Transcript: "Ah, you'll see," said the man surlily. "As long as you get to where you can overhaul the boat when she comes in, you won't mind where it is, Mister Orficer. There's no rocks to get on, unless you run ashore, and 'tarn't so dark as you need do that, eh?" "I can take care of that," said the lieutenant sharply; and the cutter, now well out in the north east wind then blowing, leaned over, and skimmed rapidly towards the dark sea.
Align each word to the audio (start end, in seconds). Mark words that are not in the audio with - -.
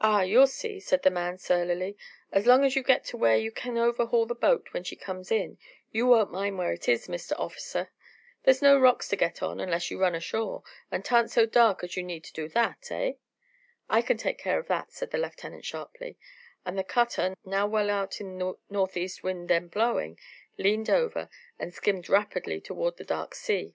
"Ah, 0.00 0.22
you'll 0.22 0.46
see," 0.46 0.78
said 0.78 1.02
the 1.02 1.10
man 1.10 1.36
surlily. 1.36 1.96
"As 2.30 2.46
long 2.46 2.64
as 2.64 2.76
you 2.76 2.82
get 2.84 3.04
to 3.06 3.16
where 3.16 3.36
you 3.36 3.50
can 3.50 3.76
overhaul 3.76 4.24
the 4.24 4.36
boat 4.36 4.68
when 4.72 4.84
she 4.84 4.94
comes 4.94 5.32
in, 5.32 5.58
you 5.90 6.06
won't 6.06 6.30
mind 6.30 6.58
where 6.58 6.72
it 6.72 6.88
is, 6.88 7.08
Mister 7.08 7.34
Orficer. 7.34 7.88
There's 8.44 8.62
no 8.62 8.78
rocks 8.78 9.08
to 9.08 9.16
get 9.16 9.42
on, 9.42 9.58
unless 9.58 9.90
you 9.90 9.98
run 10.00 10.14
ashore, 10.14 10.62
and 10.92 11.04
'tarn't 11.04 11.32
so 11.32 11.44
dark 11.44 11.82
as 11.82 11.96
you 11.96 12.04
need 12.04 12.22
do 12.34 12.48
that, 12.50 12.86
eh?" 12.92 13.14
"I 13.90 14.00
can 14.00 14.16
take 14.16 14.38
care 14.38 14.60
of 14.60 14.68
that," 14.68 14.92
said 14.92 15.10
the 15.10 15.18
lieutenant 15.18 15.64
sharply; 15.64 16.16
and 16.64 16.78
the 16.78 16.84
cutter, 16.84 17.34
now 17.44 17.66
well 17.66 17.90
out 17.90 18.20
in 18.20 18.38
the 18.38 18.54
north 18.70 18.96
east 18.96 19.24
wind 19.24 19.50
then 19.50 19.66
blowing, 19.66 20.20
leaned 20.56 20.88
over, 20.88 21.28
and 21.58 21.74
skimmed 21.74 22.08
rapidly 22.08 22.60
towards 22.60 22.96
the 22.98 23.04
dark 23.04 23.34
sea. 23.34 23.74